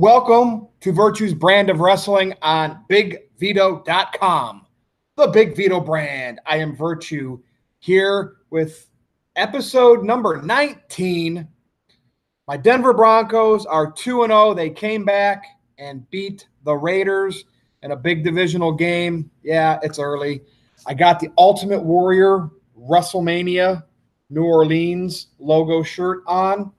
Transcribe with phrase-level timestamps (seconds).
[0.00, 4.66] Welcome to Virtue's brand of wrestling on BigVito.com.
[5.16, 6.40] The Big Vito brand.
[6.46, 7.38] I am Virtue
[7.80, 8.86] here with
[9.36, 11.46] episode number 19.
[12.48, 14.54] My Denver Broncos are 2 0.
[14.54, 15.44] They came back
[15.76, 17.44] and beat the Raiders
[17.82, 19.30] in a big divisional game.
[19.42, 20.40] Yeah, it's early.
[20.86, 23.84] I got the Ultimate Warrior WrestleMania
[24.30, 26.72] New Orleans logo shirt on.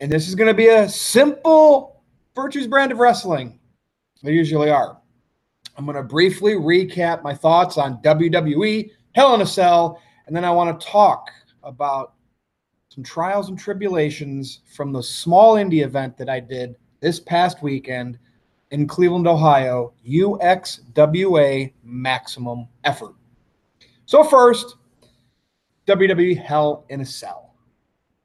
[0.00, 2.02] And this is going to be a simple
[2.34, 3.58] Virtues brand of wrestling.
[4.22, 4.98] They usually are.
[5.76, 10.44] I'm going to briefly recap my thoughts on WWE, Hell in a Cell, and then
[10.44, 11.30] I want to talk
[11.62, 12.14] about
[12.88, 18.18] some trials and tribulations from the small indie event that I did this past weekend
[18.70, 23.14] in Cleveland, Ohio, UXWA Maximum Effort.
[24.06, 24.76] So, first,
[25.86, 27.45] WWE Hell in a Cell.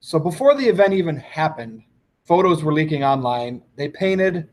[0.01, 1.83] So before the event even happened,
[2.25, 3.61] photos were leaking online.
[3.75, 4.49] They painted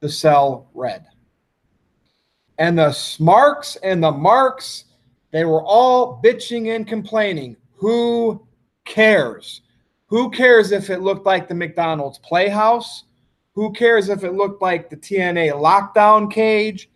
[0.00, 1.04] the cell red.
[2.58, 4.86] And the smarks and the marks,
[5.32, 7.56] they were all bitching and complaining.
[7.76, 8.46] Who
[8.86, 9.60] cares?
[10.06, 13.04] Who cares if it looked like the McDonald's Playhouse?
[13.54, 16.90] Who cares if it looked like the TNA lockdown cage?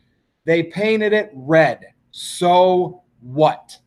[0.47, 1.84] They painted it red.
[2.12, 3.78] So what?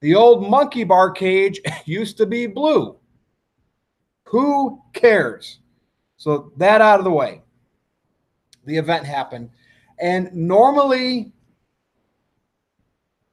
[0.00, 2.97] The old monkey bar cage used to be blue.
[4.28, 5.58] Who cares?
[6.18, 7.42] So that out of the way.
[8.66, 9.50] The event happened.
[9.98, 11.32] And normally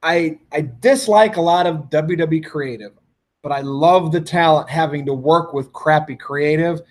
[0.01, 2.93] I I dislike a lot of WWE creative,
[3.41, 6.81] but I love the talent having to work with crappy creative.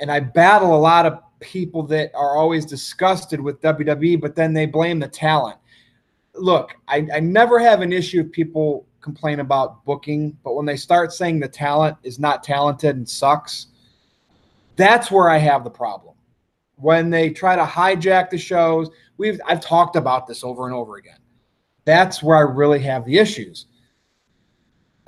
[0.00, 4.52] And I battle a lot of people that are always disgusted with WWE, but then
[4.52, 5.58] they blame the talent.
[6.34, 10.76] Look, I, I never have an issue with people complain about booking, but when they
[10.76, 13.66] start saying the talent is not talented and sucks,
[14.76, 16.14] that's where I have the problem.
[16.76, 20.96] When they try to hijack the shows, we've I've talked about this over and over
[20.96, 21.18] again.
[21.84, 23.66] That's where I really have the issues.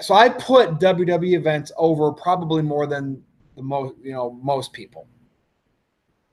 [0.02, 3.22] So I put WWE events over probably more than
[3.56, 5.08] the most, you know, most people.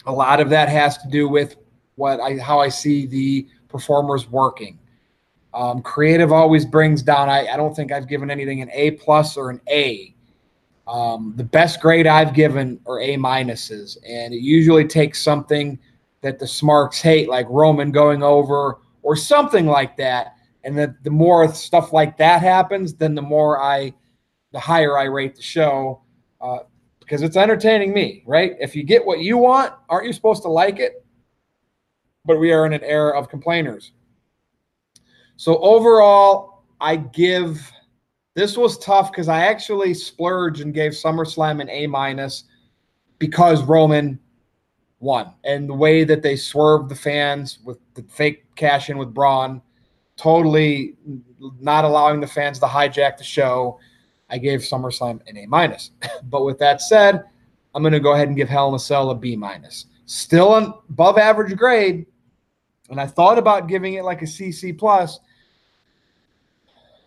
[0.05, 1.55] A lot of that has to do with
[1.95, 4.77] what I how I see the performers working.
[5.53, 7.29] Um, creative always brings down.
[7.29, 10.15] I, I don't think I've given anything an A plus or an A.
[10.87, 15.79] Um, the best grade I've given are A minuses, and it usually takes something
[16.21, 20.35] that the smarks hate, like Roman going over or something like that.
[20.63, 23.93] And that the more stuff like that happens, then the more I,
[24.53, 26.01] the higher I rate the show,
[26.41, 26.59] uh,
[26.99, 28.53] because it's entertaining me, right?
[28.61, 31.05] If you get what you want, aren't you supposed to like it?
[32.23, 33.91] But we are in an era of complainers.
[35.35, 37.71] So overall, I give
[38.35, 42.45] this was tough because I actually splurged and gave SummerSlam an A minus
[43.19, 44.19] because Roman
[44.99, 49.13] won and the way that they swerved the fans with the fake cash in with
[49.13, 49.61] Braun,
[50.15, 50.95] totally
[51.59, 53.79] not allowing the fans to hijack the show.
[54.29, 55.91] I gave SummerSlam an A minus.
[56.23, 57.23] but with that said,
[57.75, 59.87] I'm going to go ahead and give Hell in a Cell a B minus.
[60.05, 62.05] Still an above average grade,
[62.89, 65.19] and I thought about giving it like a CC plus,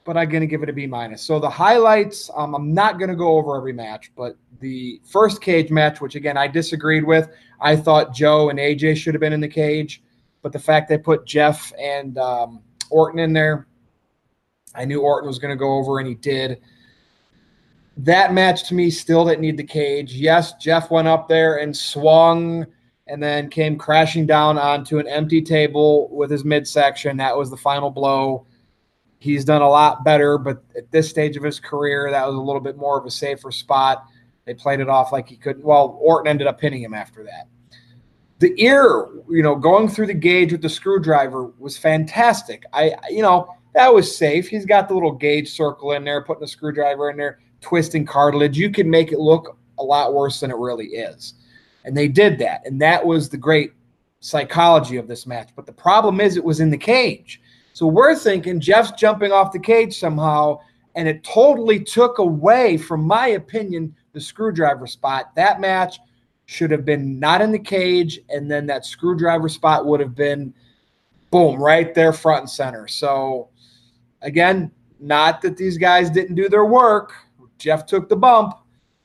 [0.05, 1.23] but I'm going to give it a B minus.
[1.23, 5.43] So the highlights, um, I'm not going to go over every match, but the first
[5.43, 7.29] cage match, which again I disagreed with,
[7.61, 10.03] I thought Joe and AJ should have been in the cage,
[10.43, 13.67] but the fact they put Jeff and um, Orton in there,
[14.75, 16.61] I knew Orton was going to go over, and he did.
[17.97, 20.13] That match to me still didn't need the cage.
[20.13, 22.67] Yes, Jeff went up there and swung
[23.07, 27.17] and then came crashing down onto an empty table with his midsection.
[27.17, 28.47] That was the final blow.
[29.19, 32.41] He's done a lot better, but at this stage of his career, that was a
[32.41, 34.05] little bit more of a safer spot.
[34.45, 35.65] They played it off like he couldn't.
[35.65, 37.49] Well, Orton ended up pinning him after that.
[38.39, 42.65] The ear, you know, going through the gauge with the screwdriver was fantastic.
[42.73, 44.49] I, you know, that was safe.
[44.49, 48.59] He's got the little gauge circle in there, putting the screwdriver in there, twisting cartilage.
[48.59, 51.35] You can make it look a lot worse than it really is.
[51.87, 52.67] And they did that.
[52.67, 53.73] And that was the great
[54.21, 55.51] psychology of this match.
[55.57, 57.41] But the problem is it was in the cage.
[57.73, 60.59] So we're thinking Jeff's jumping off the cage somehow.
[60.95, 65.35] And it totally took away, from my opinion, the screwdriver spot.
[65.37, 65.99] That match
[66.47, 68.21] should have been not in the cage.
[68.29, 70.53] And then that screwdriver spot would have been
[71.31, 72.89] boom, right there, front and center.
[72.89, 73.49] So
[74.23, 77.13] again, not that these guys didn't do their work.
[77.59, 78.55] Jeff took the bump,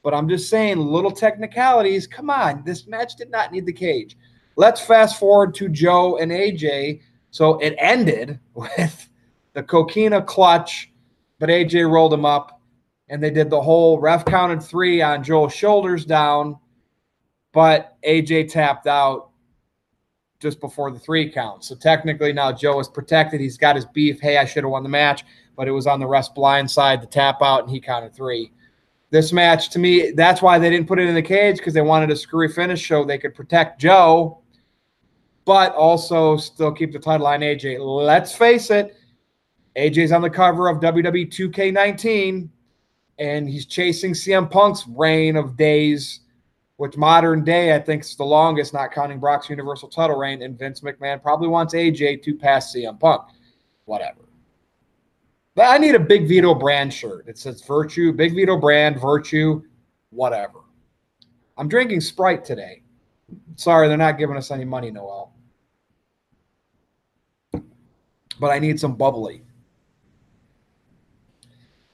[0.03, 2.07] but I'm just saying, little technicalities.
[2.07, 4.17] Come on, this match did not need the cage.
[4.55, 7.01] Let's fast forward to Joe and AJ.
[7.29, 9.09] So it ended with
[9.53, 10.91] the coquina clutch,
[11.39, 12.61] but AJ rolled him up,
[13.09, 16.57] and they did the whole ref counted three on Joe's shoulders down.
[17.53, 19.29] but AJ tapped out
[20.39, 21.63] just before the three count.
[21.63, 23.39] So technically now Joe is protected.
[23.39, 24.19] He's got his beef.
[24.19, 25.23] Hey, I should have won the match,
[25.55, 28.51] but it was on the rest blind side, the tap out, and he counted three.
[29.11, 31.81] This match, to me, that's why they didn't put it in the cage because they
[31.81, 34.41] wanted a screwy finish so they could protect Joe,
[35.45, 37.77] but also still keep the title on AJ.
[37.79, 38.95] Let's face it,
[39.77, 42.49] AJ's on the cover of WWE 2K19,
[43.19, 46.21] and he's chasing CM Punk's reign of days
[46.81, 50.41] which modern day I think is the longest, not counting Brock's Universal title reign.
[50.41, 53.21] And Vince McMahon probably wants AJ to pass CM Punk.
[53.85, 54.21] Whatever.
[55.61, 57.27] I need a Big Vito brand shirt.
[57.27, 59.61] It says Virtue, Big Vito brand, Virtue,
[60.09, 60.59] whatever.
[61.57, 62.83] I'm drinking Sprite today.
[63.55, 65.33] Sorry, they're not giving us any money, Noel.
[68.39, 69.43] But I need some bubbly.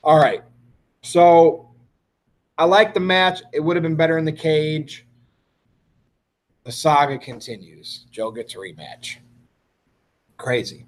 [0.04, 0.42] All right.
[1.02, 1.69] So
[2.58, 3.42] I like the match.
[3.54, 5.06] It would have been better in the cage.
[6.64, 8.06] The saga continues.
[8.12, 9.18] Joe gets a rematch.
[10.38, 10.86] Crazy.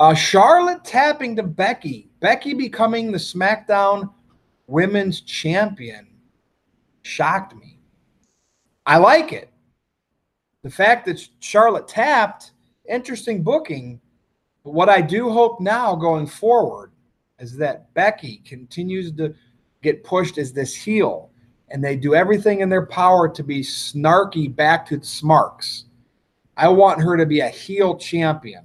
[0.00, 2.08] Uh, Charlotte tapping to Becky.
[2.20, 4.10] Becky becoming the SmackDown
[4.66, 6.06] Women's Champion
[7.02, 7.78] shocked me.
[8.86, 9.50] I like it.
[10.62, 12.52] The fact that Charlotte tapped,
[12.88, 14.00] interesting booking.
[14.64, 16.92] But what I do hope now going forward
[17.38, 19.34] is that Becky continues to
[19.82, 21.30] get pushed as this heel,
[21.68, 25.84] and they do everything in their power to be snarky back to the Smarks.
[26.56, 28.64] I want her to be a heel champion,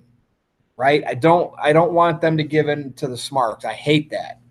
[0.78, 1.04] right?
[1.08, 1.54] I don't.
[1.62, 3.66] I don't want them to give in to the Smarks.
[3.66, 4.42] I hate that.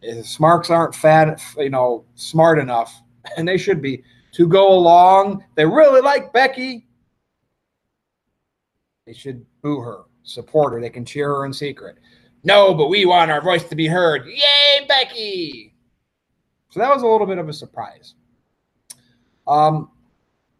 [0.00, 3.00] If the Smarks aren't fat, you know, smart enough,
[3.36, 5.44] and they should be to go along.
[5.54, 6.86] They really like Becky.
[9.06, 10.80] They should boo her, support her.
[10.80, 11.96] They can cheer her in secret.
[12.44, 14.26] No, but we want our voice to be heard.
[14.26, 15.74] Yay, Becky!
[16.70, 18.14] So that was a little bit of a surprise.
[19.46, 19.90] Um,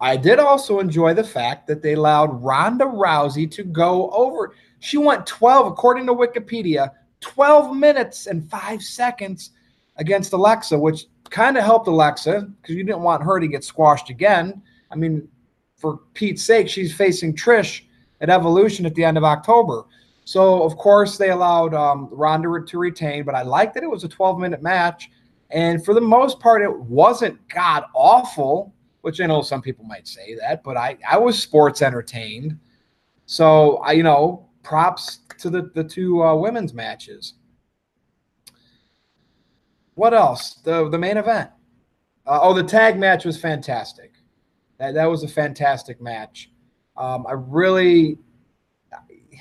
[0.00, 4.54] I did also enjoy the fact that they allowed Ronda Rousey to go over.
[4.80, 6.90] She went 12, according to Wikipedia,
[7.20, 9.50] 12 minutes and five seconds
[9.96, 14.10] against Alexa, which kind of helped Alexa because you didn't want her to get squashed
[14.10, 14.62] again.
[14.90, 15.28] I mean,
[15.76, 17.82] for Pete's sake, she's facing Trish
[18.20, 19.84] at Evolution at the end of October.
[20.24, 24.04] So, of course, they allowed um, Ronda to retain, but I liked that it was
[24.04, 25.10] a 12 minute match.
[25.50, 30.06] And for the most part, it wasn't god awful, which I know some people might
[30.06, 32.58] say that, but I, I was sports entertained.
[33.24, 37.34] So I, you know, props to the, the two uh, women's matches.
[39.94, 40.60] What else?
[40.62, 41.50] The the main event.
[42.26, 44.12] Uh, oh, the tag match was fantastic.
[44.76, 46.50] That, that was a fantastic match.
[46.98, 48.18] Um, I really,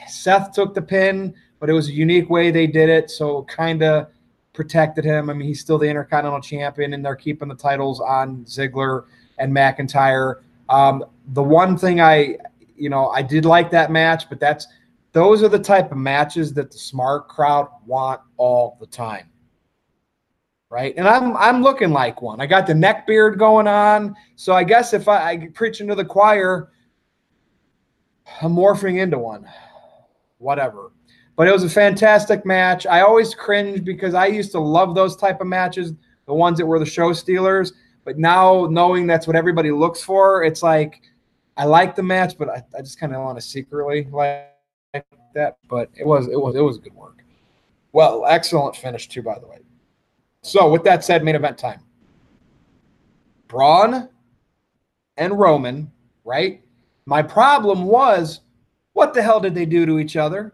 [0.08, 3.12] Seth took the pin, but it was a unique way they did it.
[3.12, 4.08] So kind of
[4.54, 5.30] protected him.
[5.30, 9.04] I mean, he's still the Intercontinental Champion, and they're keeping the titles on Ziggler
[9.38, 10.42] and McIntyre.
[10.70, 11.04] Um,
[11.34, 12.38] the one thing I,
[12.78, 14.66] you know, I did like that match, but that's
[15.14, 19.30] those are the type of matches that the smart crowd want all the time.
[20.70, 20.94] Right.
[20.98, 22.42] And I'm I'm looking like one.
[22.42, 24.16] I got the neck beard going on.
[24.36, 26.72] So I guess if I, I preach into the choir,
[28.42, 29.48] I'm morphing into one.
[30.40, 30.92] Whatever.
[31.38, 32.86] But it was a fantastic match.
[32.86, 35.94] I always cringe because I used to love those type of matches,
[36.26, 37.72] the ones that were the show stealers.
[38.04, 41.02] But now knowing that's what everybody looks for, it's like
[41.56, 44.57] I like the match, but I, I just kind of want to secretly like
[45.34, 45.58] that.
[45.70, 47.24] But it was it was it was good work.
[47.92, 49.60] Well, excellent finish too, by the way.
[50.42, 51.82] So with that said, main event time.
[53.48, 54.10] Braun
[55.18, 55.92] and Roman,
[56.24, 56.62] right?
[57.06, 58.42] My problem was,
[58.94, 60.54] what the hell did they do to each other?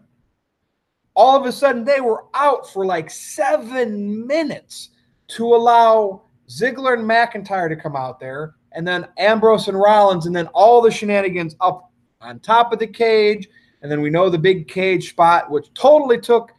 [1.14, 4.90] all of a sudden they were out for like seven minutes
[5.28, 10.36] to allow Ziggler and McIntyre to come out there, and then Ambrose and Rollins, and
[10.36, 13.48] then all the shenanigans up on top of the cage.
[13.84, 16.54] And then we know the big cage spot, which totally took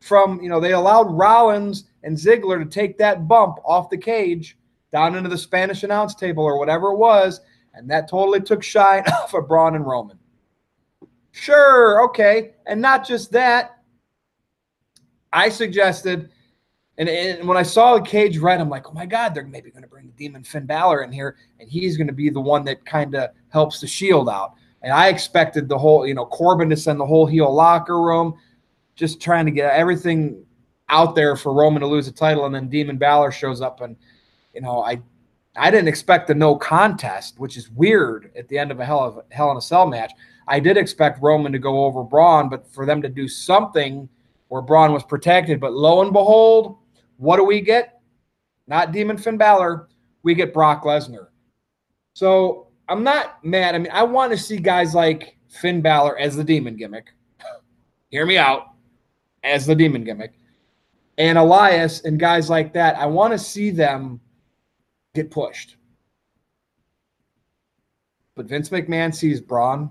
[0.00, 4.58] from, you know, they allowed Rollins and Ziggler to take that bump off the cage
[4.90, 7.40] down into the Spanish announce table or whatever it was.
[7.74, 10.18] And that totally took shine off of Braun and Roman.
[11.30, 12.54] Sure, okay.
[12.66, 13.78] And not just that,
[15.32, 16.30] I suggested,
[16.98, 19.70] and, and when I saw the cage red, I'm like, oh my God, they're maybe
[19.70, 22.40] going to bring the demon Finn Balor in here, and he's going to be the
[22.40, 24.54] one that kind of helps the shield out.
[24.86, 28.38] And I expected the whole, you know, Corbin to send the whole heel locker room,
[28.94, 30.44] just trying to get everything
[30.88, 33.96] out there for Roman to lose the title, and then Demon Balor shows up, and
[34.54, 35.02] you know, I
[35.56, 39.00] I didn't expect the no contest, which is weird at the end of a Hell
[39.00, 40.12] of Hell in a Cell match.
[40.46, 44.08] I did expect Roman to go over Braun, but for them to do something
[44.46, 45.58] where Braun was protected.
[45.58, 46.78] But lo and behold,
[47.16, 48.00] what do we get?
[48.68, 49.88] Not Demon Finn Balor.
[50.22, 51.26] We get Brock Lesnar.
[52.14, 53.74] So I'm not mad.
[53.74, 57.08] I mean, I want to see guys like Finn Balor as the demon gimmick.
[58.10, 58.68] Hear me out.
[59.42, 60.34] As the demon gimmick.
[61.18, 62.96] And Elias and guys like that.
[62.96, 64.20] I want to see them
[65.14, 65.76] get pushed.
[68.34, 69.90] But Vince McMahon sees Braun,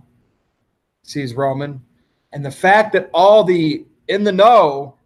[1.02, 1.82] sees Roman,
[2.32, 4.98] and the fact that all the in the know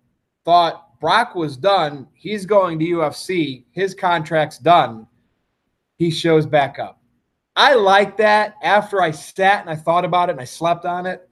[0.44, 5.08] thought Brock was done, he's going to UFC, his contract's done.
[5.96, 6.99] He shows back up.
[7.60, 8.56] I like that.
[8.64, 11.30] After I sat and I thought about it and I slept on it,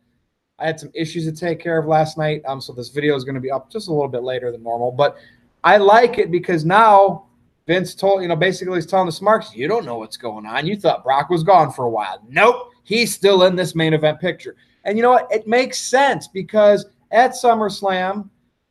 [0.59, 2.41] I had some issues to take care of last night.
[2.45, 4.61] Um, so this video is going to be up just a little bit later than
[4.61, 4.91] normal.
[4.91, 5.15] But
[5.63, 7.27] I like it because now
[7.65, 10.67] Vince told, you know, basically he's telling the Smarks, you don't know what's going on.
[10.67, 12.21] You thought Brock was gone for a while.
[12.27, 14.57] Nope, he's still in this main event picture.
[14.83, 15.31] And you know what?
[15.31, 18.29] It makes sense because at SummerSlam,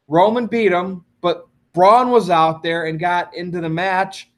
[0.08, 4.28] Roman beat him, but Braun was out there and got into the match,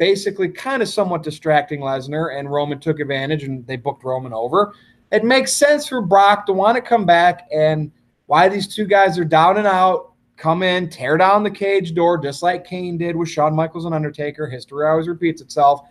[0.00, 4.72] basically kind of somewhat distracting Lesnar, and Roman took advantage and they booked Roman over.
[5.12, 7.92] It makes sense for Brock to want to come back and
[8.24, 12.16] why these two guys are down and out, come in, tear down the cage door,
[12.16, 14.48] just like Kane did with Shawn Michaels and Undertaker.
[14.48, 15.82] History always repeats itself.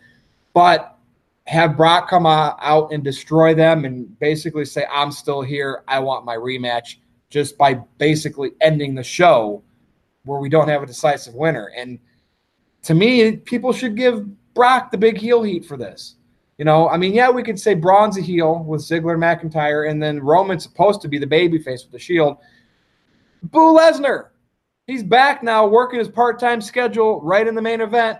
[0.53, 0.97] But
[1.45, 5.83] have Brock come out and destroy them and basically say, I'm still here.
[5.87, 6.95] I want my rematch
[7.29, 9.61] just by basically ending the show
[10.25, 11.71] where we don't have a decisive winner.
[11.77, 11.99] And
[12.83, 16.15] to me, people should give Brock the big heel heat for this.
[16.57, 19.89] You know, I mean, yeah, we could say Braun's a heel with Ziggler and McIntyre,
[19.89, 22.37] and then Roman's supposed to be the babyface with the Shield.
[23.43, 24.29] Boo Lesnar.
[24.87, 28.19] He's back now working his part time schedule right in the main event,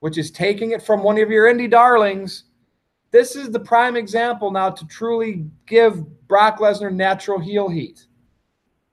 [0.00, 2.44] which is taking it from one of your indie darlings
[3.14, 8.08] this is the prime example now to truly give Brock Lesnar natural heel heat.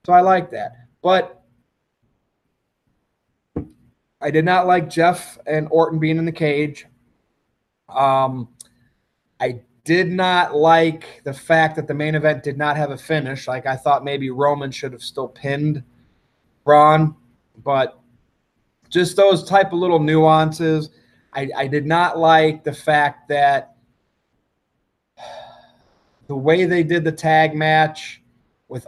[0.06, 0.76] So I like that.
[1.02, 1.41] But
[4.22, 6.86] I did not like Jeff and Orton being in the cage.
[7.88, 8.48] Um,
[9.40, 13.48] I did not like the fact that the main event did not have a finish.
[13.48, 15.82] Like I thought maybe Roman should have still pinned
[16.64, 17.16] Braun,
[17.64, 17.98] but
[18.88, 20.90] just those type of little nuances.
[21.32, 23.74] I, I did not like the fact that
[26.28, 28.22] the way they did the tag match
[28.68, 28.86] with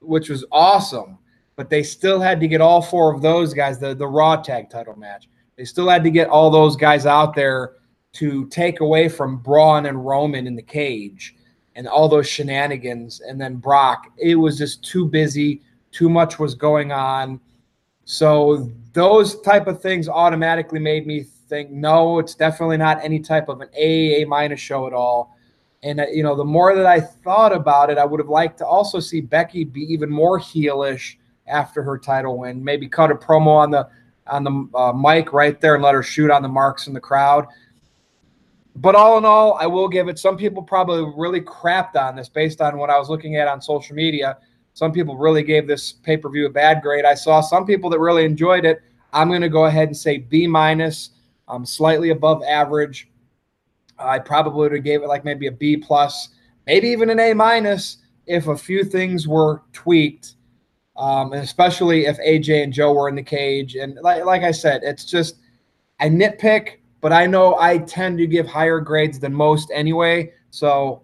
[0.00, 1.18] which was awesome,
[1.60, 4.70] but they still had to get all four of those guys, the, the Raw tag
[4.70, 5.28] title match.
[5.58, 7.72] They still had to get all those guys out there
[8.14, 11.36] to take away from Braun and Roman in the cage
[11.76, 13.20] and all those shenanigans.
[13.20, 15.60] And then Brock, it was just too busy,
[15.92, 17.38] too much was going on.
[18.06, 23.50] So those type of things automatically made me think, no, it's definitely not any type
[23.50, 25.36] of an A, A minus show at all.
[25.82, 28.56] And uh, you know, the more that I thought about it, I would have liked
[28.60, 31.16] to also see Becky be even more heelish
[31.50, 32.62] after her title win.
[32.62, 33.88] Maybe cut a promo on the
[34.26, 37.00] on the uh, mic right there and let her shoot on the marks in the
[37.00, 37.46] crowd.
[38.76, 40.18] But all in all, I will give it.
[40.18, 43.60] Some people probably really crapped on this based on what I was looking at on
[43.60, 44.38] social media.
[44.74, 47.04] Some people really gave this pay per view a bad grade.
[47.04, 48.80] I saw some people that really enjoyed it.
[49.12, 51.10] I'm going to go ahead and say B minus,
[51.48, 53.08] um, slightly above average.
[53.98, 56.30] I probably would have gave it like maybe a B plus,
[56.66, 60.36] maybe even an A minus if a few things were tweaked,
[61.00, 63.74] um, and especially if AJ and Joe were in the cage.
[63.74, 65.36] And like, like I said, it's just
[65.98, 70.32] I nitpick, but I know I tend to give higher grades than most anyway.
[70.50, 71.02] So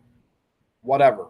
[0.82, 1.28] whatever.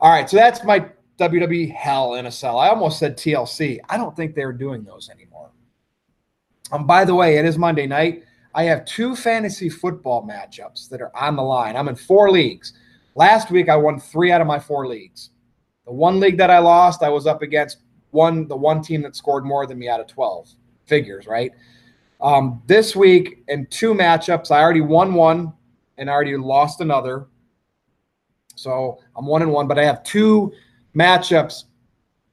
[0.00, 0.86] All right, so that's my
[1.18, 2.58] WWE Hell in a Cell.
[2.58, 3.78] I almost said TLC.
[3.88, 5.50] I don't think they're doing those anymore.
[6.72, 8.24] Um, by the way, it is Monday night.
[8.56, 11.76] I have two fantasy football matchups that are on the line.
[11.76, 12.72] I'm in four leagues.
[13.14, 15.30] Last week I won three out of my four leagues.
[15.90, 17.78] The one league that I lost, I was up against
[18.12, 20.48] one the one team that scored more than me out of 12
[20.86, 21.50] figures, right?
[22.20, 25.52] Um, this week in two matchups, I already won one
[25.98, 27.26] and I already lost another.
[28.54, 30.52] So I'm one and one, but I have two
[30.94, 31.64] matchups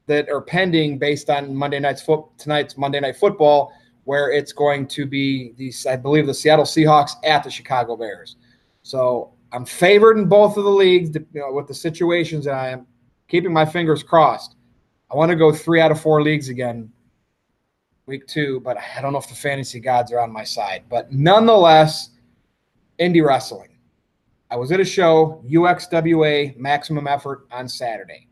[0.05, 3.73] that are pending based on Monday night's foot tonight's Monday night football
[4.03, 8.35] where it's going to be the I believe the Seattle Seahawks at the Chicago Bears.
[8.83, 12.69] So I'm favored in both of the leagues you know, with the situations that I
[12.69, 12.85] am
[13.27, 14.55] keeping my fingers crossed.
[15.11, 16.91] I want to go three out of four leagues again
[18.07, 20.85] week two, but I don't know if the fantasy gods are on my side.
[20.89, 22.11] But nonetheless,
[22.99, 23.69] indie wrestling.
[24.49, 28.27] I was at a show, UXWA Maximum Effort on Saturday.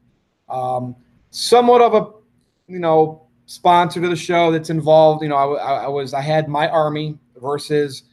[0.48, 0.96] Um,
[1.30, 5.22] somewhat of a, you know, sponsor to the show that's involved.
[5.22, 8.04] You know, I, I was I had my army versus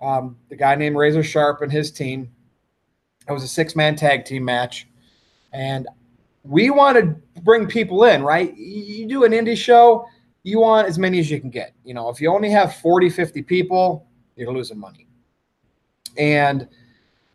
[0.00, 2.30] um, the guy named Razor Sharp and his team.
[3.28, 4.86] It was a six man tag team match,
[5.52, 5.88] and
[6.44, 8.22] we want to bring people in.
[8.22, 8.56] Right?
[8.56, 10.06] You do an indie show,
[10.42, 11.74] you want as many as you can get.
[11.84, 14.06] You know, if you only have 40, 50 people,
[14.36, 15.06] you're losing money.
[16.16, 16.68] and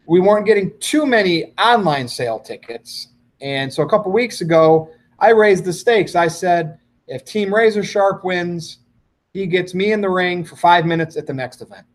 [0.07, 3.09] we weren't getting too many online sale tickets.
[3.41, 6.15] And so a couple weeks ago, I raised the stakes.
[6.15, 8.79] I said, if Team Razor Sharp wins,
[9.33, 11.85] he gets me in the ring for five minutes at the next event.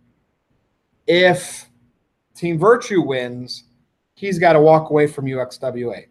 [1.06, 1.68] If
[2.34, 3.64] Team Virtue wins,
[4.14, 6.06] he's got to walk away from UXWA.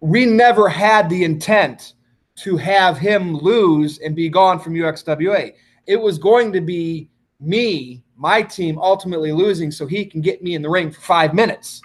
[0.00, 1.94] We never had the intent
[2.36, 5.54] to have him lose and be gone from UXWA.
[5.86, 7.08] It was going to be
[7.40, 11.34] me, my team, ultimately losing so he can get me in the ring for five
[11.34, 11.80] minutes.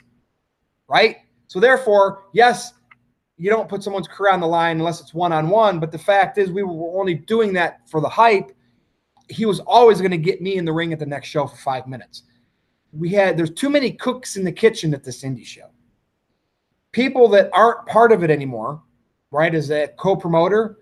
[0.88, 1.18] Right?
[1.48, 2.74] So, therefore, yes,
[3.42, 5.80] you don't put someone's career on the line unless it's one on one.
[5.80, 8.52] But the fact is, we were only doing that for the hype.
[9.30, 11.56] He was always going to get me in the ring at the next show for
[11.56, 12.22] five minutes.
[12.92, 15.71] We had, there's too many cooks in the kitchen at this indie show.
[16.92, 18.82] People that aren't part of it anymore,
[19.32, 20.78] right, as a co promoter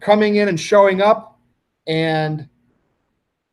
[0.00, 1.38] coming in and showing up
[1.86, 2.48] and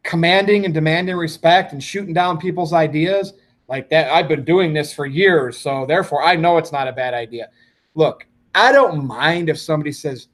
[0.03, 3.33] commanding and demanding respect and shooting down people's ideas
[3.69, 4.11] like that.
[4.11, 7.49] I've been doing this for years, so therefore I know it's not a bad idea.
[7.95, 10.27] Look, I don't mind if somebody says,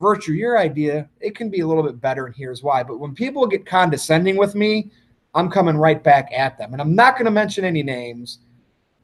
[0.00, 2.82] Virtue, your idea, it can be a little bit better, and here's why.
[2.82, 4.90] But when people get condescending with me,
[5.34, 6.72] I'm coming right back at them.
[6.72, 8.40] And I'm not going to mention any names,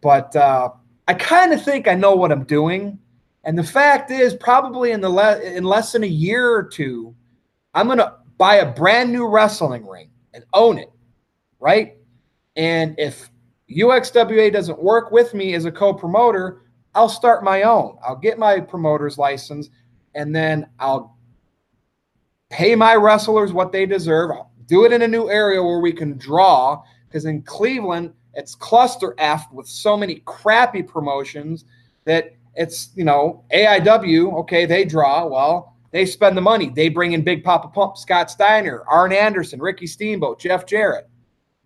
[0.03, 0.71] but uh,
[1.09, 2.99] I kind of think I know what I'm doing.
[3.45, 7.15] And the fact is, probably in the le- in less than a year or two,
[7.75, 10.91] I'm to buy a brand new wrestling ring and own it,
[11.59, 11.97] right?
[12.57, 13.31] And if
[13.71, 16.63] UXWA doesn't work with me as a co-promoter,
[16.95, 17.97] I'll start my own.
[18.07, 19.71] I'll get my promoter's license
[20.15, 21.17] and then I'll
[22.51, 24.31] pay my wrestlers what they deserve.
[24.31, 28.55] I'll do it in a new area where we can draw because in Cleveland, it's
[28.55, 31.65] cluster F with so many crappy promotions
[32.05, 35.27] that it's, you know, AIW, okay, they draw.
[35.27, 36.71] Well, they spend the money.
[36.71, 41.09] They bring in Big Papa Pump, Scott Steiner, Arn Anderson, Ricky Steamboat, Jeff Jarrett.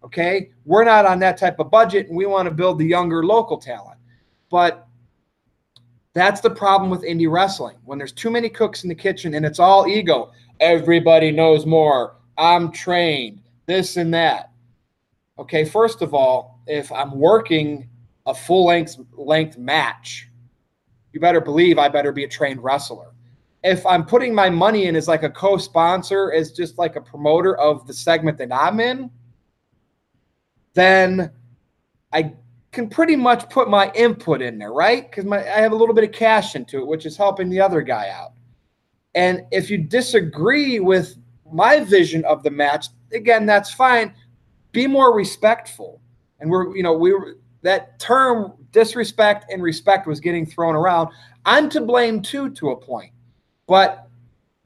[0.04, 0.50] Okay.
[0.64, 3.58] We're not on that type of budget and we want to build the younger local
[3.58, 3.98] talent.
[4.50, 4.86] But
[6.12, 7.76] that's the problem with indie wrestling.
[7.84, 12.16] When there's too many cooks in the kitchen and it's all ego, everybody knows more.
[12.38, 14.50] I'm trained, this and that.
[15.38, 17.88] Okay, first of all, if I'm working
[18.26, 20.28] a full length length match,
[21.12, 23.12] you better believe I better be a trained wrestler.
[23.62, 27.56] If I'm putting my money in as like a co-sponsor, as just like a promoter
[27.56, 29.10] of the segment that I'm in,
[30.74, 31.30] then
[32.12, 32.34] I
[32.72, 35.10] can pretty much put my input in there, right?
[35.10, 37.82] Because I have a little bit of cash into it, which is helping the other
[37.82, 38.32] guy out.
[39.14, 41.16] And if you disagree with
[41.50, 44.14] my vision of the match, again, that's fine.
[44.76, 46.02] Be more respectful.
[46.38, 51.08] And we're, you know, we were that term disrespect and respect was getting thrown around.
[51.46, 53.10] I'm to blame too, to a point.
[53.66, 54.06] But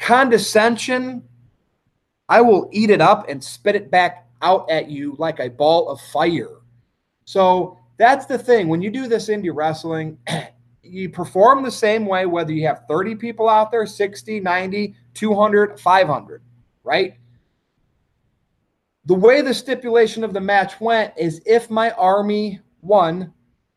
[0.01, 1.23] condescension,
[2.29, 5.89] I will eat it up and spit it back out at you like a ball
[5.89, 6.57] of fire.
[7.25, 8.67] So that's the thing.
[8.67, 10.19] When you do this indie wrestling,
[10.83, 15.79] you perform the same way whether you have 30 people out there, 60, 90, 200,
[15.79, 16.43] 500,
[16.83, 17.15] right?
[19.07, 23.33] The way the stipulation of the match went is if my army won,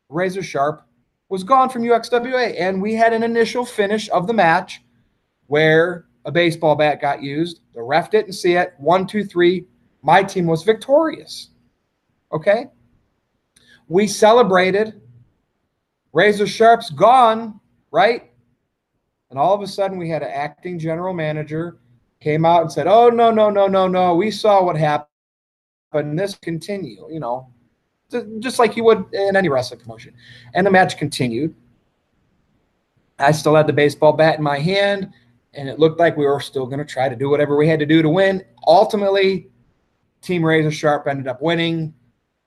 [0.10, 0.86] Razor Sharp
[1.30, 2.60] was gone from UXWA.
[2.60, 4.82] And we had an initial finish of the match
[5.48, 7.62] where a baseball bat got used.
[7.74, 8.74] The ref didn't see it.
[8.78, 9.66] One, two, three.
[10.02, 11.50] My team was victorious.
[12.32, 12.68] Okay.
[13.88, 15.02] We celebrated.
[16.12, 17.60] Razor Sharp's gone,
[17.92, 18.32] right?
[19.30, 21.80] And all of a sudden, we had an acting general manager
[22.22, 24.16] came out and said, "Oh no, no, no, no, no!
[24.16, 25.10] We saw what happened.
[25.96, 27.48] And this continue, you know,
[28.40, 30.14] just like you would in any wrestling promotion."
[30.54, 31.56] And the match continued.
[33.20, 35.14] I still had the baseball bat in my hand,
[35.54, 37.80] and it looked like we were still going to try to do whatever we had
[37.80, 38.44] to do to win.
[38.68, 39.50] Ultimately,
[40.22, 41.94] Team Razor Sharp ended up winning.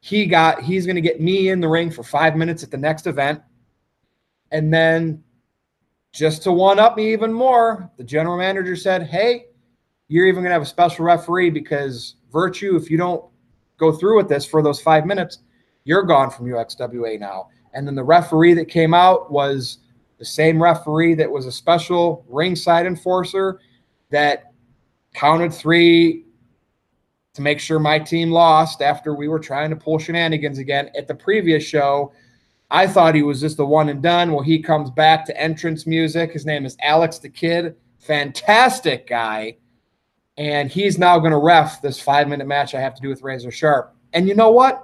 [0.01, 2.77] He got he's going to get me in the ring for five minutes at the
[2.77, 3.41] next event.
[4.51, 5.23] And then
[6.13, 9.47] just to one up me even more, the general manager said, Hey,
[10.09, 13.25] you're even going to have a special referee because Virtue, if you don't
[13.79, 15.39] go through with this for those five minutes,
[15.85, 17.49] you're gone from UXWA now.
[17.75, 19.79] And then the referee that came out was
[20.19, 23.61] the same referee that was a special ringside enforcer
[24.11, 24.53] that
[25.15, 26.25] counted three,
[27.35, 31.07] to make sure my team lost after we were trying to pull shenanigans again at
[31.07, 32.11] the previous show.
[32.71, 34.33] I thought he was just the one and done.
[34.33, 36.33] Well, he comes back to entrance music.
[36.33, 37.77] His name is Alex the Kid.
[37.99, 39.59] Fantastic guy.
[40.37, 43.23] And he's now going to ref this five minute match I have to do with
[43.23, 43.95] Razor Sharp.
[44.13, 44.83] And you know what?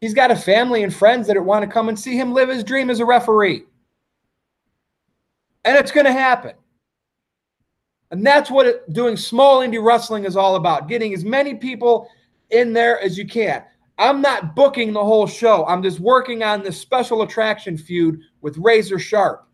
[0.00, 2.64] He's got a family and friends that want to come and see him live his
[2.64, 3.64] dream as a referee.
[5.64, 6.54] And it's going to happen.
[8.10, 12.08] And that's what it, doing small indie wrestling is all about getting as many people
[12.50, 13.64] in there as you can.
[13.98, 15.64] I'm not booking the whole show.
[15.66, 19.46] I'm just working on this special attraction feud with Razor Sharp,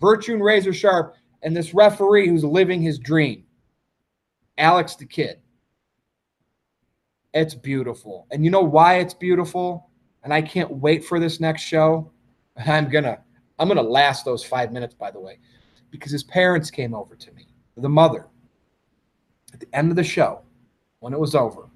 [0.00, 3.43] Virtue and Razor Sharp, and this referee who's living his dream,
[4.58, 5.40] Alex the Kid.
[7.32, 8.26] It's beautiful.
[8.30, 9.90] And you know why it's beautiful?
[10.22, 12.10] And I can't wait for this next show.
[12.56, 13.18] I'm gonna
[13.58, 15.38] I'm gonna last those five minutes, by the way,
[15.90, 18.26] because his parents came over to me, the mother,
[19.52, 20.42] at the end of the show,
[21.00, 21.68] when it was over,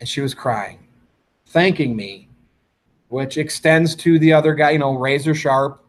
[0.00, 0.86] and she was crying,
[1.46, 2.28] thanking me,
[3.08, 5.84] which extends to the other guy, you know, razor sharp.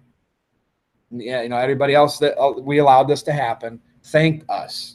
[1.12, 4.95] Yeah, you know, everybody else that uh, we allowed this to happen thanked us.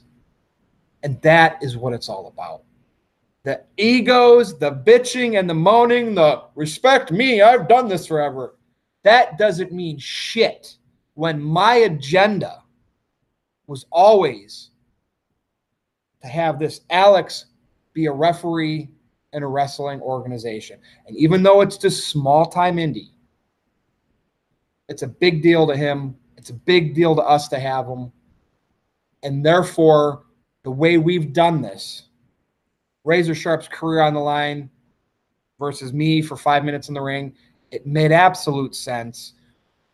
[1.02, 2.62] And that is what it's all about
[3.42, 8.56] the egos, the bitching and the moaning, the respect me, I've done this forever.
[9.02, 10.76] That doesn't mean shit
[11.14, 12.62] when my agenda
[13.66, 14.70] was always
[16.22, 17.46] to have this Alex
[17.94, 18.90] be a referee
[19.32, 20.78] in a wrestling organization.
[21.06, 23.10] And even though it's just small time indie,
[24.88, 26.16] it's a big deal to him.
[26.36, 28.12] It's a big deal to us to have him.
[29.22, 30.24] And therefore,
[30.62, 32.04] the way we've done this
[33.04, 34.70] Razor Sharp's career on the line
[35.58, 37.34] versus me for five minutes in the ring.
[37.70, 39.34] It made absolute sense.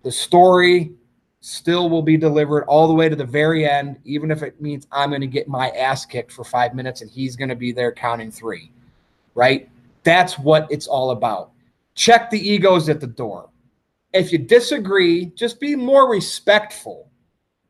[0.02, 0.92] The story
[1.40, 4.87] still will be delivered all the way to the very end, even if it means
[4.90, 7.70] I'm going to get my ass kicked for five minutes and he's going to be
[7.70, 8.72] there counting three,
[9.35, 9.68] right?
[10.02, 11.52] That's what it's all about.
[11.94, 13.48] Check the egos at the door.
[14.12, 17.09] If you disagree, just be more respectful.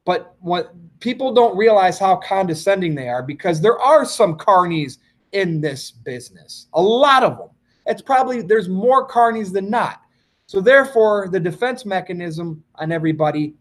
[0.07, 4.99] But what people don't realize how condescending they are because there are some carnies
[5.33, 6.69] in this business.
[6.73, 7.51] A lot of them.
[7.85, 10.01] It's probably there's more carnies than not.
[10.47, 13.55] So therefore, the defense mechanism on everybody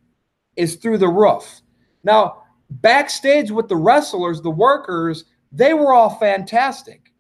[0.56, 1.62] is through the roof.
[2.04, 7.12] Now, backstage with the wrestlers, the workers, they were all fantastic.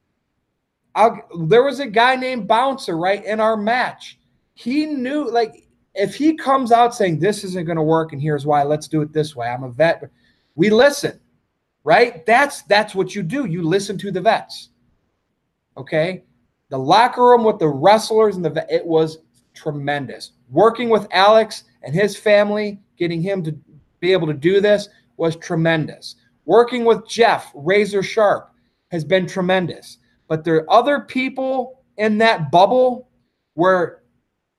[0.93, 4.19] I'll, there was a guy named Bouncer right in our match.
[4.53, 5.64] He knew like
[5.95, 9.01] if he comes out saying this isn't going to work and here's why, let's do
[9.01, 9.47] it this way.
[9.47, 10.03] I'm a vet.
[10.55, 11.19] We listen
[11.85, 12.25] right?
[12.25, 13.45] That's that's what you do.
[13.45, 14.69] You listen to the vets.
[15.77, 16.25] Okay?
[16.69, 19.19] The locker room with the wrestlers and the it was
[19.53, 20.33] tremendous.
[20.49, 23.57] Working with Alex and his family, getting him to
[24.01, 26.15] be able to do this was tremendous.
[26.45, 28.51] Working with Jeff Razor Sharp
[28.91, 29.99] has been tremendous.
[30.27, 33.09] But there are other people in that bubble
[33.53, 34.01] where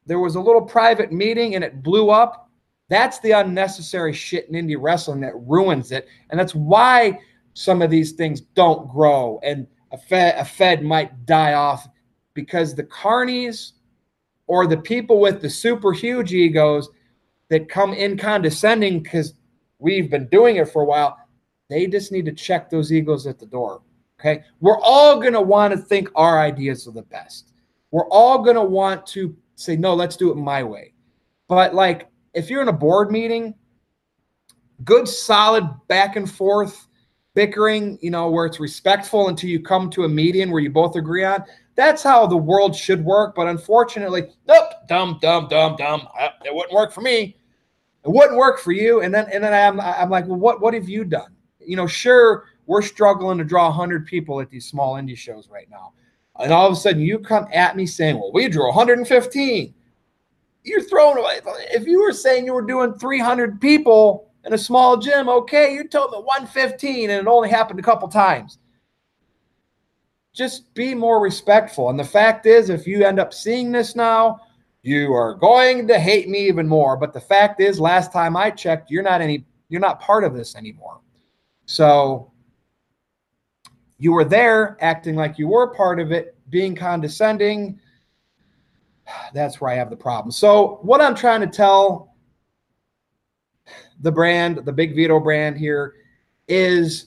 [0.07, 2.47] there was a little private meeting and it blew up
[2.89, 6.07] that's the unnecessary shit in indie wrestling that ruins it.
[6.31, 7.19] And that's why
[7.55, 11.89] some of these things don't grow and a fed, a fed might die off
[12.35, 13.73] because the carnies
[14.47, 16.89] or the people with the super huge egos
[17.49, 19.35] that come in condescending because
[19.79, 21.17] we've been doing it for a while,
[21.69, 23.83] they just need to check those egos at the door.
[24.21, 24.45] Okay.
[24.61, 27.53] We're all going to want to think our ideas are the best.
[27.91, 30.95] We're all going to want to say, no, let's do it my way.
[31.49, 33.55] But like, if you're in a board meeting,
[34.85, 36.87] good solid back and forth
[37.35, 40.97] bickering, you know, where it's respectful until you come to a median where you both
[40.97, 41.45] agree on.
[41.75, 43.35] That's how the world should work.
[43.35, 46.09] But unfortunately, nope, dumb, dumb, dumb, dumb.
[46.45, 47.37] It wouldn't work for me.
[48.05, 49.03] It wouldn't work for you.
[49.03, 51.37] And then and then I'm I'm like, well, what what have you done?
[51.61, 55.69] You know, sure, we're struggling to draw 100 people at these small indie shows right
[55.71, 55.93] now.
[56.41, 59.75] And all of a sudden you come at me saying, well, we drew 115
[60.67, 61.41] you're throwing away.
[61.71, 65.89] If you were saying you were doing 300 people in a small gym, okay, you
[65.89, 68.59] told me 115 and it only happened a couple times.
[70.35, 71.89] Just be more respectful.
[71.89, 74.41] And the fact is, if you end up seeing this now,
[74.83, 76.97] you are going to hate me even more.
[76.97, 80.35] But the fact is, last time I checked, you're not any, you're not part of
[80.35, 81.01] this anymore.
[81.65, 82.33] So
[83.99, 87.81] you were there acting like you were part of it, being condescending
[89.35, 90.31] that's where I have the problem.
[90.31, 92.15] So, what I'm trying to tell
[94.01, 95.95] the brand, the Big Vito brand here,
[96.49, 97.07] is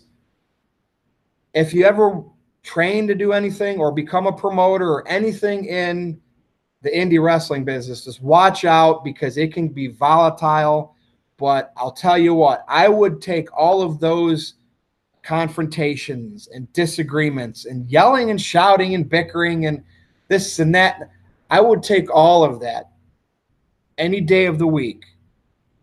[1.53, 2.23] if you ever
[2.63, 6.19] train to do anything or become a promoter or anything in
[6.81, 10.95] the indie wrestling business, just watch out because it can be volatile.
[11.37, 14.55] But I'll tell you what, I would take all of those
[15.23, 19.83] confrontations and disagreements and yelling and shouting and bickering and
[20.27, 21.09] this and that
[21.49, 22.91] I would take all of that
[23.97, 25.03] any day of the week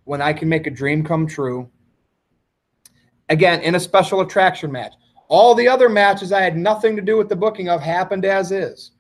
[0.05, 1.69] when I can make a dream come true.
[3.29, 4.95] Again, in a special attraction match.
[5.29, 8.53] All the other matches I had nothing to do with the booking of happened as
[8.53, 8.93] is.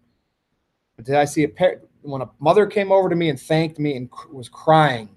[0.96, 3.78] But did I see a pair when a mother came over to me and thanked
[3.78, 5.08] me and was crying?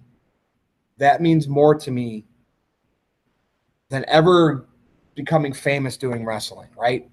[0.97, 2.25] That means more to me
[3.89, 4.68] than ever
[5.19, 7.09] becoming famous doing wrestling, right?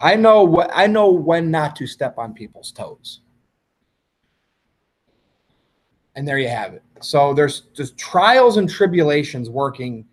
[0.00, 3.22] I know what I know when not to step on people's toes.
[6.14, 6.84] And there you have it.
[7.00, 10.06] So there's just trials and tribulations working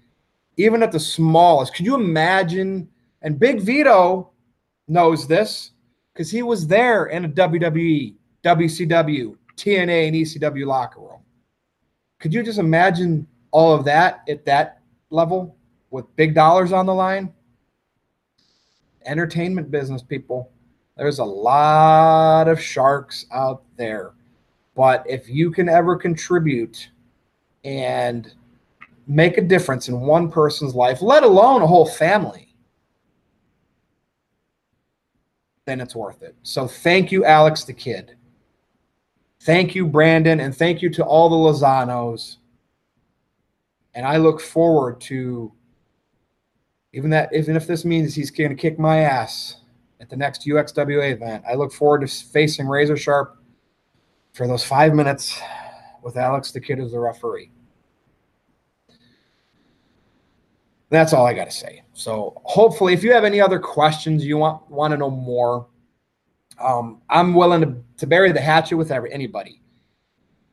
[0.58, 1.76] even at the smallest.
[1.76, 2.90] Could you imagine?
[3.22, 4.32] And Big Vito
[4.88, 5.72] knows this
[6.12, 11.22] because he was there in a WWE, WCW, TNA, and ECW locker room.
[12.20, 14.82] Could you just imagine all of that at that
[15.12, 15.56] level
[15.94, 17.32] with big dollars on the line?
[19.06, 20.50] Entertainment business, people.
[20.98, 24.14] There's a lot of sharks out there.
[24.76, 26.90] But if you can ever contribute
[27.64, 28.34] and
[29.06, 32.56] make a difference in one person's life, let alone a whole family,
[35.66, 36.36] then it's worth it.
[36.42, 38.16] So thank you, Alex the Kid.
[39.42, 42.38] Thank you, Brandon, and thank you to all the Lozanos.
[43.94, 45.52] And I look forward to
[46.94, 49.58] even that, even if this means he's going to kick my ass
[50.00, 51.44] at the next UXWA event.
[51.50, 53.38] I look forward to facing Razor Sharp
[54.34, 55.40] for those five minutes
[56.04, 57.50] with Alex the Kid as the referee.
[60.90, 61.84] That's all I got to say.
[61.94, 65.68] So hopefully, if you have any other questions, you want want to know more,
[66.60, 69.60] um, I'm willing to, to bury the hatchet with every anybody.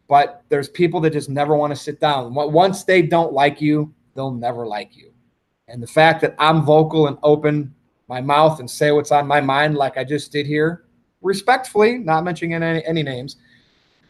[0.08, 2.32] But there's people that just never want to sit down.
[2.32, 5.09] Once they don't like you, they'll never like you.
[5.70, 7.74] And the fact that I'm vocal and open
[8.08, 10.84] my mouth and say what's on my mind, like I just did here,
[11.22, 13.36] respectfully, not mentioning any, any names,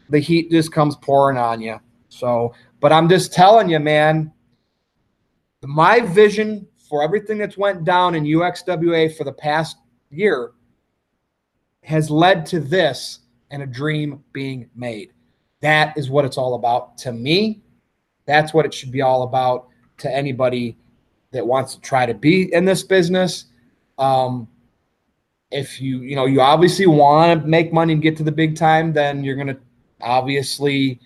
[0.08, 1.78] the heat just comes pouring on you.
[2.08, 4.32] So, but I'm just telling you, man,
[5.62, 9.76] my vision for everything that's went down in UXWA for the past
[10.10, 10.52] year
[11.82, 13.20] has led to this
[13.50, 15.12] and a dream being made.
[15.60, 17.62] That is what it's all about to me.
[18.24, 19.68] That's what it should be all about
[19.98, 20.76] to anybody
[21.32, 23.46] that wants to try to be in this business.
[23.98, 24.48] Um,
[25.50, 28.56] if you, you know, you obviously want to make money and get to the big
[28.56, 29.58] time, then you're to
[30.00, 31.00] obviously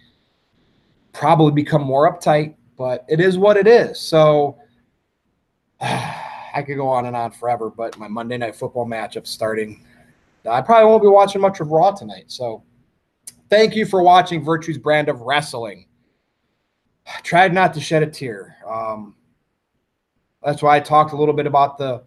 [1.12, 3.98] probably become more uptight but it is what it is.
[3.98, 4.58] So
[5.80, 9.84] I could go on and on forever, but my Monday night football matchup starting.
[10.48, 12.24] I probably won't be watching much of Raw tonight.
[12.26, 12.62] So
[13.48, 15.86] thank you for watching Virtue's brand of wrestling.
[17.06, 18.56] I tried not to shed a tear.
[18.68, 19.16] Um,
[20.44, 22.02] that's why I talked a little bit about the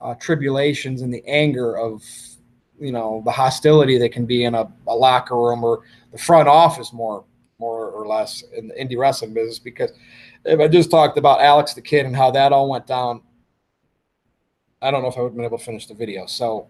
[0.00, 2.02] uh, tribulations and the anger of,
[2.80, 6.48] you know, the hostility that can be in a, a locker room or the front
[6.48, 7.24] office more
[7.58, 9.92] more or less in the indie wrestling business because
[10.44, 13.22] if I just talked about Alex the Kid and how that all went down,
[14.80, 16.26] I don't know if I would have been able to finish the video.
[16.26, 16.66] So,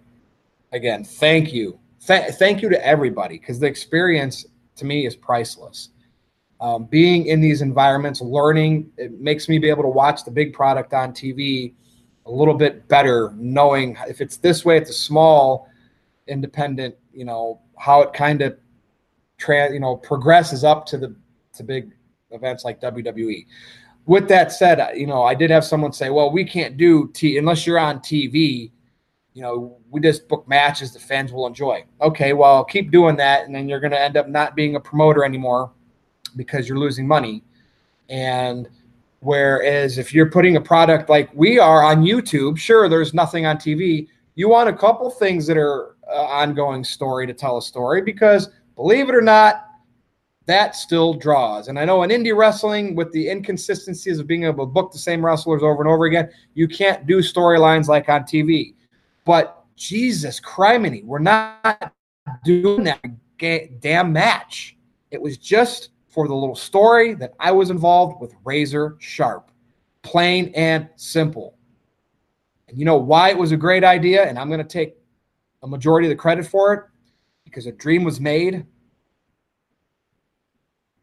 [0.73, 1.79] again, thank you.
[2.07, 4.45] Th- thank you to everybody because the experience
[4.77, 5.89] to me is priceless.
[6.63, 10.53] Um, being in these environments, learning, it makes me be able to watch the big
[10.53, 11.75] product on TV
[12.25, 15.69] a little bit better, knowing if it's this way, it's a small,
[16.29, 18.57] independent, you know, how it kind of
[19.49, 21.17] you know progresses up to the
[21.55, 21.91] to big
[22.31, 23.45] events like WWE.
[24.07, 27.39] With that said, you know, I did have someone say, "Well, we can't do T
[27.39, 28.71] unless you're on TV."
[29.35, 31.87] You know, we just book matches the fans will enjoy.
[32.01, 34.81] Okay, well, keep doing that, and then you're going to end up not being a
[34.81, 35.73] promoter anymore
[36.37, 37.43] because you're losing money.
[38.09, 38.69] And
[39.21, 43.57] whereas if you're putting a product like we are on YouTube, sure, there's nothing on
[43.57, 44.09] TV.
[44.35, 48.51] You want a couple things that are uh, ongoing story to tell a story because
[48.77, 49.67] believe it or not,
[50.47, 51.69] that still draws.
[51.69, 54.99] And I know in indie wrestling, with the inconsistencies of being able to book the
[54.99, 58.75] same wrestlers over and over again, you can't do storylines like on TV.
[59.25, 61.93] But Jesus criminy, we're not
[62.45, 63.01] doing that
[63.81, 64.77] damn match.
[65.11, 69.51] It was just for the little story that I was involved with Razor Sharp.
[70.03, 71.57] Plain and simple.
[72.69, 74.25] And you know why it was a great idea?
[74.25, 74.97] And I'm going to take
[75.63, 76.85] a majority of the credit for it
[77.45, 78.55] because a dream was made.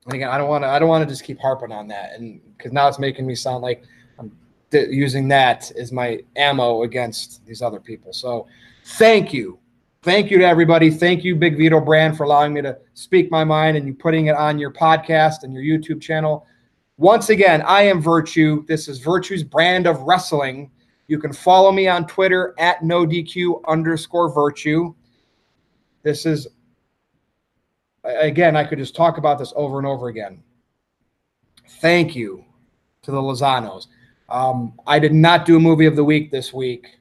[0.06, 0.68] And again, I don't want to.
[0.68, 3.36] I don't want to just keep harping on that, and because now it's making me
[3.36, 3.84] sound like
[4.18, 4.32] I'm
[4.72, 8.14] using that as my ammo against these other people.
[8.14, 8.48] So,
[8.98, 9.60] thank you,
[10.02, 10.90] thank you to everybody.
[10.90, 14.28] Thank you, Big Vito Brand, for allowing me to speak my mind and you putting
[14.28, 16.46] it on your podcast and your YouTube channel.
[16.98, 18.66] Once again, I am Virtue.
[18.68, 20.72] This is Virtue's brand of wrestling.
[21.08, 24.94] You can follow me on Twitter at no DQ underscore virtue.
[26.04, 26.48] This is,
[28.04, 30.44] again, I could just talk about this over and over again.
[31.82, 32.46] Thank you
[33.02, 33.88] to the Lozanos.
[34.28, 36.99] Um, I did not do a movie of the week this week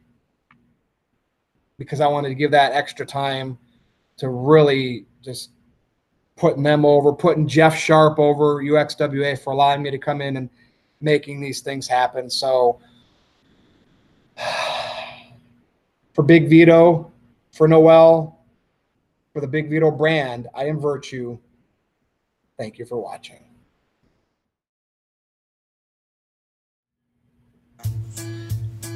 [1.79, 3.59] because I wanted to give that extra time
[4.19, 5.51] to really just
[6.37, 10.51] putting them over, putting Jeff Sharp over UXWA for allowing me to come in and
[11.01, 12.29] making these things happen.
[12.29, 12.81] So
[16.19, 17.13] For Big Vito,
[17.53, 18.41] for Noel,
[19.33, 21.39] for the Big Vito brand, I am Virtue.
[22.57, 23.48] Thank you for watching.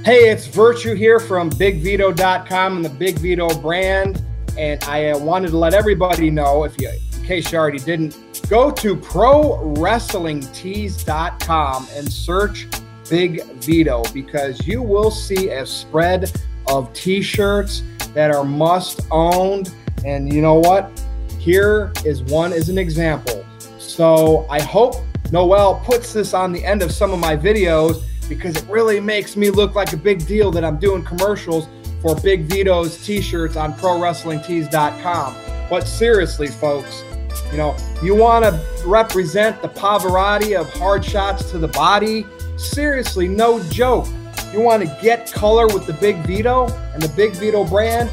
[0.05, 4.21] Hey, it's Virtue here from BigVito.com and the Big Vito brand.
[4.59, 8.19] And I uh, wanted to let everybody know, if you, in case you already didn't,
[8.49, 12.67] go to ProWrestlingTees.com and search
[13.09, 16.33] Big Vito because you will see a spread
[16.67, 19.73] of t-shirts that are must owned.
[20.05, 20.91] And you know what?
[21.39, 23.47] Here is one as an example.
[23.79, 24.97] So I hope
[25.31, 29.37] Noel puts this on the end of some of my videos because it really makes
[29.37, 31.69] me look like a big deal that I'm doing commercials
[32.01, 35.37] for Big Vito's t-shirts on ProWrestlingTees.com.
[35.71, 37.05] But seriously, folks,
[37.51, 42.27] you know, you want to represent the Pavarotti of hard shots to the body.
[42.57, 44.07] Seriously, no joke.
[44.53, 48.11] You want to get color with the Big Vito and the Big Vito brand?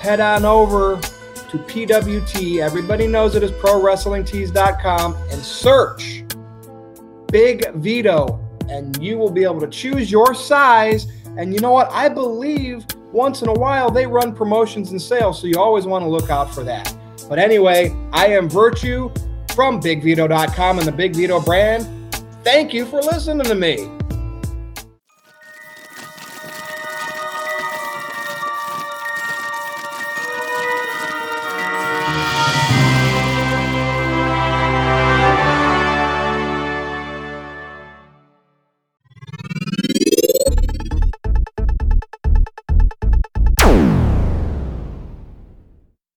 [0.00, 1.00] Head on over
[1.50, 2.62] to PWT.
[2.62, 6.24] Everybody knows it as ProWrestlingTees.com and search
[7.32, 8.39] Big Vito
[8.70, 11.06] and you will be able to choose your size.
[11.36, 11.90] And you know what?
[11.90, 16.04] I believe once in a while they run promotions and sales, so you always want
[16.04, 16.94] to look out for that.
[17.28, 19.12] But anyway, I am Virtue
[19.54, 21.88] from BigVito.com and the Big Vito brand.
[22.42, 23.99] Thank you for listening to me.